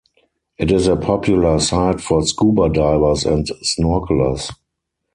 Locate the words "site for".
1.59-2.25